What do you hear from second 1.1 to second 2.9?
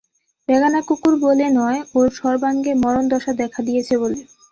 বলে নয়, ওর সর্বাঙ্গে